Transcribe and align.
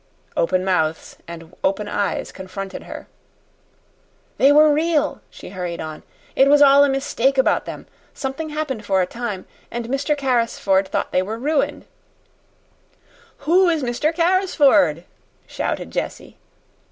Open 0.35 0.65
mouths 0.65 1.17
and 1.27 1.55
open 1.63 1.87
eyes 1.87 2.31
confronted 2.31 2.85
her. 2.85 3.07
"They 4.39 4.51
were 4.51 4.73
real," 4.73 5.21
she 5.29 5.49
hurried 5.49 5.79
on. 5.79 6.01
"It 6.35 6.47
was 6.49 6.59
all 6.59 6.83
a 6.83 6.89
mistake 6.89 7.37
about 7.37 7.65
them. 7.65 7.85
Something 8.11 8.49
happened 8.49 8.83
for 8.83 9.03
a 9.03 9.05
time, 9.05 9.45
and 9.69 9.85
Mr. 9.89 10.17
Carrisford 10.17 10.87
thought 10.87 11.11
they 11.11 11.21
were 11.21 11.37
ruined" 11.37 11.85
"Who 13.45 13.69
is 13.69 13.83
Mr. 13.83 14.11
Carrisford?" 14.11 15.03
shouted 15.45 15.91
Jessie. 15.91 16.35